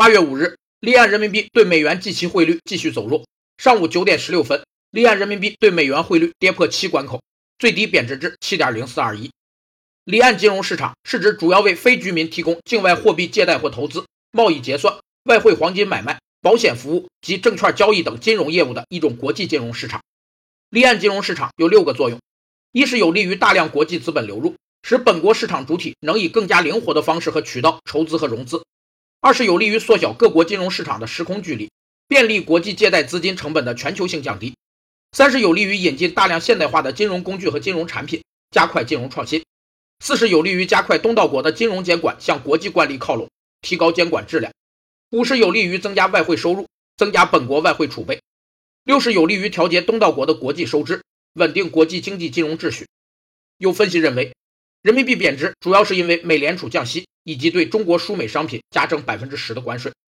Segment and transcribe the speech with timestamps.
[0.00, 3.22] 八月五日，离岸人民币对美元即期汇率继续走弱。
[3.58, 7.22] 上午九点十六分，离岸人民币对美元汇率跌破七关口，
[7.58, 9.30] 最低贬值至七点零四二一。
[10.04, 20.00] 离岸金融市场是指主要为非居民提供境外货币借贷或投资、贸易结算、外汇黄金买卖、保险服务及证券交易等金融业务的一种国际金融市场。
[20.70, 22.18] 离岸金融市场有六个作用：
[22.72, 28.62] 一是有利于大量国际资本流入，使本国市场主体能以更加灵活的方式和渠道筹资和融资；
[29.22, 31.70] 二是有利于缩小各国金融市场的时空距离，
[32.08, 34.54] 便利国际借贷资金成本的全球性降低；
[35.12, 39.44] 三是有利于引进大量现代化的金融工具和金融产品，加快金融创新。
[40.02, 43.28] 四是有利于加快东道国的金融监管向国际惯例靠拢，
[43.60, 44.50] 提高监管质量；
[45.10, 46.66] 五是有利于增加外汇收入，
[46.96, 48.18] 增加本国外汇储备；
[48.84, 51.02] 六是有利于调节东道国的国际收支，
[51.34, 52.86] 稳定国际经济金融秩序。
[53.58, 54.34] 有分析认为，
[54.80, 59.92] 人民币贬值主要是因为美联储降息以及对中国输美商品加征百分之十的关税。